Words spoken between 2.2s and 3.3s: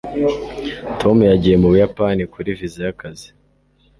kuri viza y'akazi